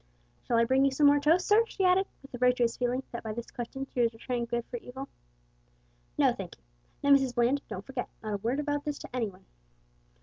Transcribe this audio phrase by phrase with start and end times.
[0.41, 3.21] "Shall I bring you some more toast, sir?" she added, with the virtuous feeling that
[3.21, 5.07] by this question she was returning good for evil.
[6.17, 6.63] "No, thank you.
[7.03, 8.09] Now, Mrs Bland, don't forget.
[8.23, 9.45] Not a word about this to any one."